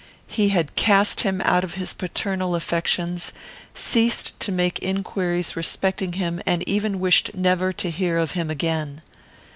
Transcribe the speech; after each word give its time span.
He 0.25 0.49
had 0.49 0.73
cast 0.75 1.21
him 1.21 1.41
out 1.41 1.63
of 1.63 1.75
his 1.75 1.93
paternal 1.93 2.55
affections, 2.55 3.31
ceased 3.75 4.31
to 4.39 4.51
make 4.51 4.79
inquiries 4.81 5.55
respecting 5.55 6.13
him, 6.13 6.41
and 6.43 6.67
even 6.67 6.99
wished 6.99 7.35
never 7.35 7.71
to 7.73 7.91
hear 7.91 8.17
of 8.17 8.31
him 8.31 8.49
again. 8.49 9.03